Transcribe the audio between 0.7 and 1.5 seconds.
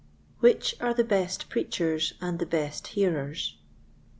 are the best